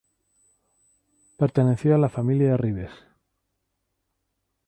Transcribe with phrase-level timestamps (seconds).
[1.37, 2.91] Perteneció a la familia de Ribes.